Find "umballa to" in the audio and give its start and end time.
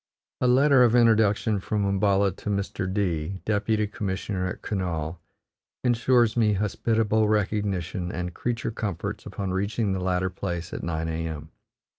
1.85-2.49